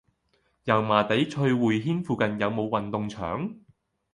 [0.63, 3.53] 油麻地翠匯軒附近有無運動場？